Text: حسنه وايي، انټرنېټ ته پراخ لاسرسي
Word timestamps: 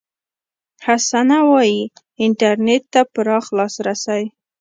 حسنه 0.85 1.39
وايي، 1.51 1.81
انټرنېټ 2.25 2.83
ته 2.93 3.01
پراخ 3.13 3.45
لاسرسي 3.57 4.23